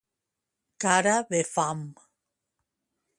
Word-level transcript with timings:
Cara 0.85 1.13
de 1.35 1.43
fam. 1.51 1.85